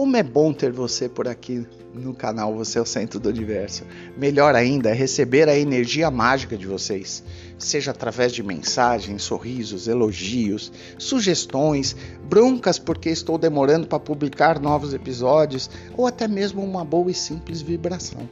[0.00, 3.84] Como é bom ter você por aqui no canal Você é o Centro do Universo.
[4.16, 7.22] Melhor ainda é receber a energia mágica de vocês,
[7.58, 15.68] seja através de mensagens, sorrisos, elogios, sugestões, broncas porque estou demorando para publicar novos episódios
[15.94, 18.26] ou até mesmo uma boa e simples vibração.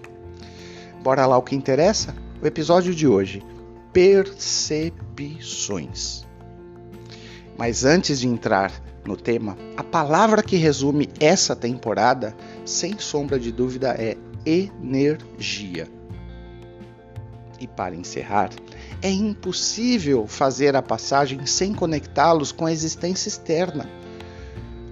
[1.02, 2.14] Bora lá o que interessa?
[2.42, 3.44] O episódio de hoje:
[3.92, 6.26] percepções.
[7.58, 13.50] Mas antes de entrar no tema, a palavra que resume essa temporada, sem sombra de
[13.50, 15.88] dúvida, é energia.
[17.58, 18.50] E para encerrar,
[19.02, 23.88] é impossível fazer a passagem sem conectá-los com a existência externa,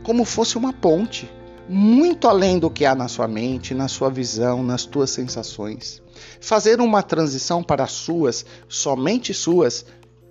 [0.03, 1.31] como fosse uma ponte,
[1.69, 6.03] muito além do que há na sua mente, na sua visão, nas tuas sensações.
[6.41, 9.85] Fazer uma transição para as suas, somente suas,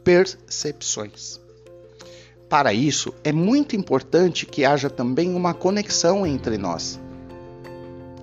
[0.03, 1.44] percepções.
[2.49, 6.99] Para isso, é muito importante que haja também uma conexão entre nós.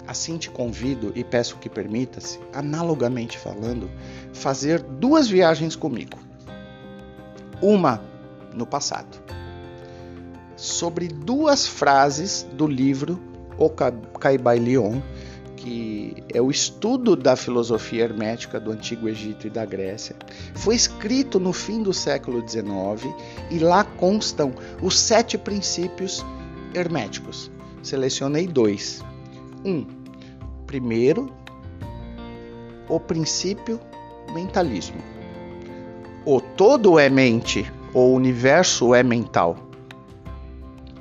[0.07, 3.91] Assim te convido e peço que permita-se, analogamente falando,
[4.33, 6.19] fazer duas viagens comigo.
[7.61, 8.03] Uma
[8.55, 9.19] no passado,
[10.57, 13.19] sobre duas frases do livro
[13.59, 15.01] O Caibalion,
[15.63, 20.17] que é o estudo da filosofia hermética do Antigo Egito e da Grécia.
[20.57, 23.15] Foi escrito no fim do século XIX
[23.49, 26.27] e lá constam os sete princípios
[26.75, 27.49] herméticos.
[27.81, 29.05] Selecionei dois.
[29.65, 29.87] Um,
[30.67, 31.33] primeiro,
[32.89, 33.79] o princípio
[34.35, 35.01] mentalismo.
[36.25, 39.57] O todo é mente, o universo é mental.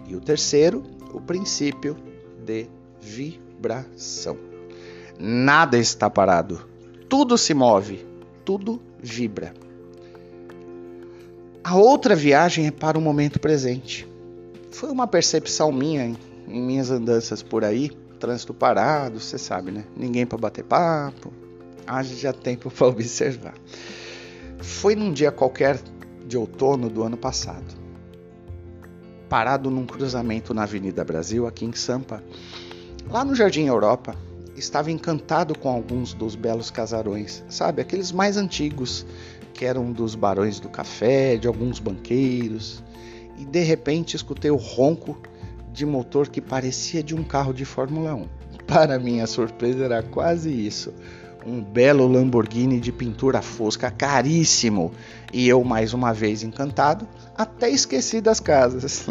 [0.07, 1.97] E o terceiro, o princípio
[2.45, 2.67] de
[2.99, 4.50] vibração.
[5.23, 6.67] Nada está parado.
[7.07, 8.03] Tudo se move,
[8.43, 9.53] tudo vibra.
[11.63, 14.07] A outra viagem é para o momento presente.
[14.71, 19.83] Foi uma percepção minha em, em minhas andanças por aí, trânsito parado, você sabe, né?
[19.95, 21.31] Ninguém para bater papo,
[21.85, 23.53] haja tempo para observar.
[24.57, 25.79] Foi num dia qualquer
[26.25, 27.75] de outono do ano passado.
[29.29, 32.23] Parado num cruzamento na Avenida Brasil, aqui em Sampa,
[33.07, 34.15] lá no Jardim Europa,
[34.55, 39.05] estava encantado com alguns dos belos casarões, sabe, aqueles mais antigos,
[39.53, 42.83] que eram dos barões do café, de alguns banqueiros,
[43.37, 45.17] e de repente escutei o ronco
[45.71, 48.27] de motor que parecia de um carro de Fórmula 1.
[48.67, 50.93] Para minha surpresa, era quase isso.
[51.45, 54.91] Um belo Lamborghini de pintura fosca caríssimo.
[55.33, 59.07] E eu, mais uma vez encantado, até esqueci das casas.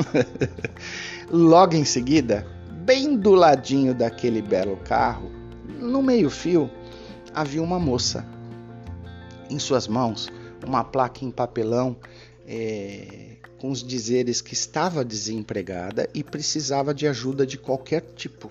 [1.28, 2.46] Logo em seguida,
[2.80, 5.30] bem do ladinho daquele belo carro,
[5.78, 6.70] no meio-fio,
[7.34, 8.26] havia uma moça.
[9.50, 10.28] Em suas mãos,
[10.66, 11.96] uma placa em papelão
[12.46, 18.50] é, com os dizeres que estava desempregada e precisava de ajuda de qualquer tipo.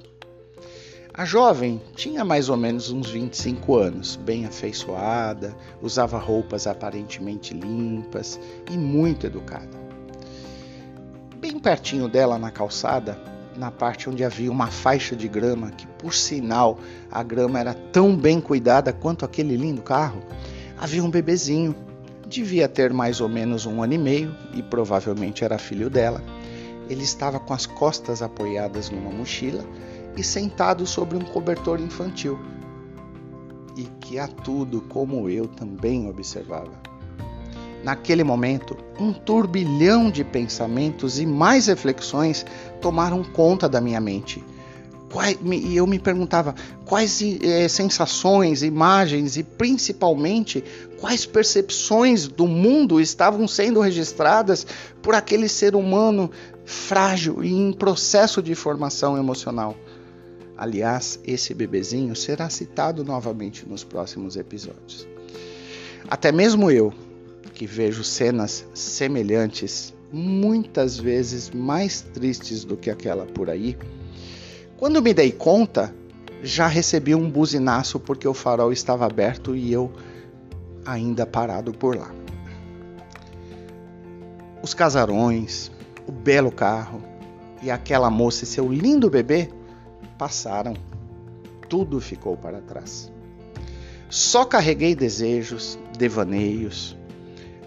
[1.13, 8.39] A jovem tinha mais ou menos uns 25 anos, bem afeiçoada, usava roupas aparentemente limpas
[8.71, 9.77] e muito educada.
[11.37, 16.13] Bem pertinho dela na calçada na parte onde havia uma faixa de grama, que por
[16.13, 16.79] sinal
[17.11, 20.23] a grama era tão bem cuidada quanto aquele lindo carro,
[20.77, 21.75] havia um bebezinho.
[22.25, 26.23] Devia ter mais ou menos um ano e meio e provavelmente era filho dela.
[26.87, 29.65] Ele estava com as costas apoiadas numa mochila
[30.15, 32.39] e sentado sobre um cobertor infantil.
[33.75, 36.88] E que a tudo como eu também observava.
[37.83, 42.45] Naquele momento, um turbilhão de pensamentos e mais reflexões
[42.81, 44.43] tomaram conta da minha mente.
[45.63, 46.53] E eu me perguntava
[46.85, 50.63] quais é, sensações, imagens e principalmente
[50.99, 54.67] quais percepções do mundo estavam sendo registradas
[55.01, 56.29] por aquele ser humano
[56.63, 59.75] frágil e em processo de formação emocional.
[60.55, 65.07] Aliás, esse bebezinho será citado novamente nos próximos episódios.
[66.07, 66.93] Até mesmo eu,
[67.59, 73.77] que vejo cenas semelhantes, muitas vezes mais tristes do que aquela por aí,
[74.77, 75.93] quando me dei conta,
[76.41, 79.91] já recebi um buzinaço porque o farol estava aberto e eu
[80.85, 82.09] ainda parado por lá.
[84.63, 85.69] Os casarões,
[86.07, 87.03] o belo carro
[87.61, 89.49] e aquela moça e seu lindo bebê
[90.17, 90.75] passaram.
[91.67, 93.11] Tudo ficou para trás.
[94.09, 96.97] Só carreguei desejos, devaneios,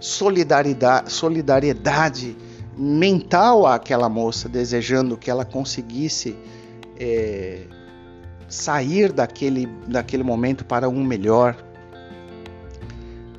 [0.02, 2.36] solidariedade, solidariedade
[2.76, 6.36] mental àquela moça, desejando que ela conseguisse
[6.98, 7.60] é,
[8.48, 11.56] sair daquele, daquele momento para um melhor.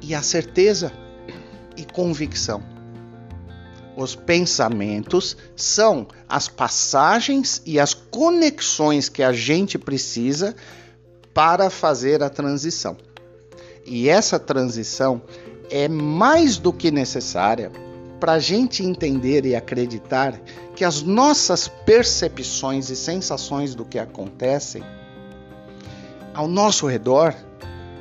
[0.01, 0.91] E a certeza
[1.75, 2.61] e convicção
[3.95, 10.55] Os pensamentos são as passagens e as conexões que a gente precisa
[11.33, 12.95] para fazer a transição.
[13.85, 15.21] E essa transição
[15.69, 17.71] é mais do que necessária
[18.19, 20.39] para a gente entender e acreditar
[20.75, 24.81] que as nossas percepções e sensações do que acontecem
[26.33, 27.35] ao nosso redor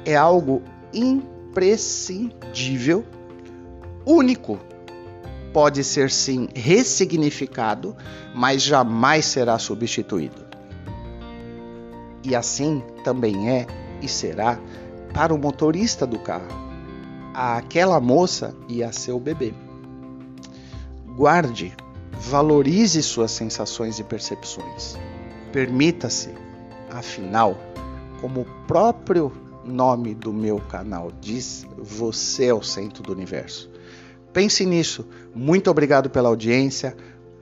[0.04, 0.62] é algo
[0.92, 3.04] imprescindível,
[4.06, 4.58] único.
[5.52, 7.94] Pode ser sim ressignificado,
[8.34, 10.46] mas jamais será substituído.
[12.24, 13.66] E assim também é
[14.00, 14.58] e será
[15.12, 16.71] para o motorista do carro,
[17.34, 19.54] a aquela moça e a seu bebê.
[21.16, 21.74] Guarde,
[22.12, 24.96] valorize suas sensações e percepções.
[25.52, 26.30] Permita-se,
[26.90, 27.56] afinal,
[28.20, 29.32] como o próprio
[29.64, 33.70] nome do meu canal diz, você é o centro do universo.
[34.32, 35.06] Pense nisso.
[35.34, 36.96] Muito obrigado pela audiência.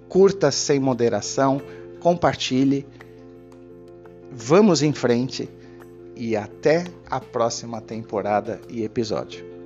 [0.09, 1.63] Curta sem moderação,
[2.01, 2.87] compartilhe.
[4.33, 5.49] Vamos em frente
[6.17, 9.60] e até a próxima temporada e episódio.